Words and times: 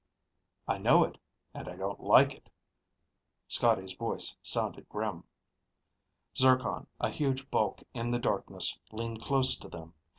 "I 0.67 0.79
know 0.79 1.03
it. 1.03 1.19
And 1.53 1.67
I 1.69 1.75
don't 1.75 1.99
like 1.99 2.33
it." 2.33 2.49
Scotty's 3.47 3.93
voice 3.93 4.35
sounded 4.41 4.89
grim. 4.89 5.25
Zircon, 6.35 6.87
a 6.99 7.09
huge 7.11 7.51
bulk 7.51 7.83
in 7.93 8.09
the 8.09 8.17
darkness, 8.17 8.79
leaned 8.91 9.21
close 9.21 9.55
to 9.59 9.69
them. 9.69 9.93